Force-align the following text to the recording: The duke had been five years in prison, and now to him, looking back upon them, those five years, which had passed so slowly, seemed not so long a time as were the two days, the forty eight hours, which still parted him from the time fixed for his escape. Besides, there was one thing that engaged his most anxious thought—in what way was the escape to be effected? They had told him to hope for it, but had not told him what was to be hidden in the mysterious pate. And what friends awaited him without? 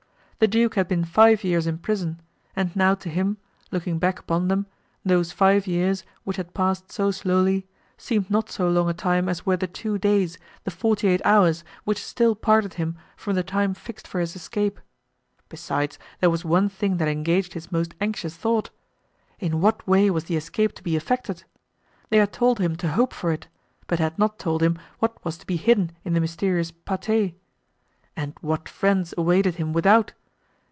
The 0.41 0.47
duke 0.47 0.73
had 0.73 0.87
been 0.87 1.05
five 1.05 1.43
years 1.43 1.67
in 1.67 1.77
prison, 1.77 2.19
and 2.55 2.75
now 2.75 2.95
to 2.95 3.09
him, 3.09 3.37
looking 3.69 3.99
back 3.99 4.17
upon 4.17 4.47
them, 4.47 4.65
those 5.05 5.31
five 5.31 5.67
years, 5.67 6.03
which 6.23 6.37
had 6.37 6.55
passed 6.55 6.91
so 6.91 7.11
slowly, 7.11 7.67
seemed 7.95 8.27
not 8.31 8.49
so 8.49 8.67
long 8.67 8.89
a 8.89 8.93
time 8.95 9.29
as 9.29 9.45
were 9.45 9.55
the 9.57 9.67
two 9.67 9.99
days, 9.99 10.39
the 10.63 10.71
forty 10.71 11.07
eight 11.07 11.21
hours, 11.23 11.63
which 11.83 12.03
still 12.03 12.33
parted 12.35 12.73
him 12.73 12.97
from 13.15 13.35
the 13.35 13.43
time 13.43 13.75
fixed 13.75 14.07
for 14.07 14.19
his 14.19 14.35
escape. 14.35 14.79
Besides, 15.47 15.99
there 16.21 16.31
was 16.31 16.43
one 16.43 16.69
thing 16.69 16.97
that 16.97 17.07
engaged 17.07 17.53
his 17.53 17.71
most 17.71 17.93
anxious 18.01 18.35
thought—in 18.35 19.61
what 19.61 19.87
way 19.87 20.09
was 20.09 20.23
the 20.23 20.37
escape 20.37 20.73
to 20.73 20.81
be 20.81 20.95
effected? 20.95 21.43
They 22.09 22.17
had 22.17 22.33
told 22.33 22.57
him 22.59 22.75
to 22.77 22.93
hope 22.93 23.13
for 23.13 23.31
it, 23.31 23.47
but 23.85 23.99
had 23.99 24.17
not 24.17 24.39
told 24.39 24.63
him 24.63 24.79
what 24.97 25.23
was 25.23 25.37
to 25.37 25.45
be 25.45 25.57
hidden 25.57 25.91
in 26.03 26.13
the 26.13 26.19
mysterious 26.19 26.71
pate. 26.71 27.37
And 28.17 28.33
what 28.41 28.67
friends 28.67 29.13
awaited 29.19 29.57
him 29.57 29.71
without? 29.71 30.13